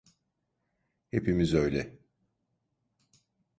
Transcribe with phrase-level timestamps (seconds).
[1.11, 1.99] Hepimiz öyle.